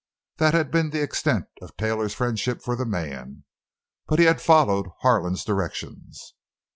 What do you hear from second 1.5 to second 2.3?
of Taylor's